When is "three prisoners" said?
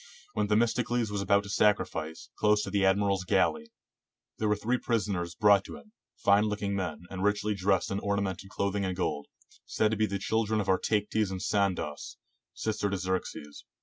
4.55-5.35